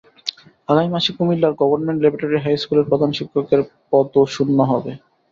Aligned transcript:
আগামী 0.69 0.89
মাসে 0.91 1.11
কুমিল্লার 1.17 1.57
গভর্নমেন্ট 1.61 1.99
ল্যাবরেটরি 2.01 2.39
হাই 2.43 2.55
স্কুলের 2.57 2.89
প্রধান 2.89 3.11
শিক্ষকের 3.17 3.61
পদও 3.91 4.23
শূন্য 4.33 4.57
হবে। 4.71 4.91